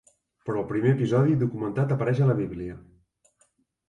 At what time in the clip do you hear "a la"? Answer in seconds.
2.27-2.37